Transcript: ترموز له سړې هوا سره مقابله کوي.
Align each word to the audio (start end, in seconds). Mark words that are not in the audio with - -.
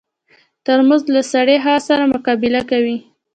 ترموز 0.65 1.03
له 1.15 1.21
سړې 1.31 1.55
هوا 1.65 1.77
سره 1.87 2.03
مقابله 2.13 2.61
کوي. 2.71 2.97